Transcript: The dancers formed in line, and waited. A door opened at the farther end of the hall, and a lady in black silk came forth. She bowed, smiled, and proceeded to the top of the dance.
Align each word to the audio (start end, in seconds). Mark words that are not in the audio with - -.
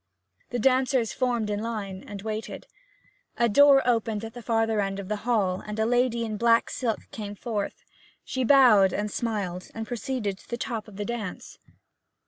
The 0.49 0.57
dancers 0.57 1.13
formed 1.13 1.51
in 1.51 1.61
line, 1.61 2.03
and 2.07 2.23
waited. 2.23 2.65
A 3.37 3.47
door 3.47 3.83
opened 3.87 4.25
at 4.25 4.33
the 4.33 4.41
farther 4.41 4.81
end 4.81 4.97
of 4.99 5.09
the 5.09 5.17
hall, 5.29 5.61
and 5.63 5.77
a 5.77 5.85
lady 5.85 6.25
in 6.25 6.37
black 6.37 6.71
silk 6.71 7.01
came 7.11 7.35
forth. 7.35 7.83
She 8.23 8.43
bowed, 8.43 8.95
smiled, 9.11 9.69
and 9.75 9.85
proceeded 9.85 10.39
to 10.39 10.49
the 10.49 10.57
top 10.57 10.87
of 10.87 10.95
the 10.95 11.05
dance. 11.05 11.59